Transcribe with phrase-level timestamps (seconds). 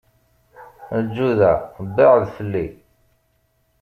[1.03, 1.51] Lǧuda
[1.95, 2.65] baɛed fell-i.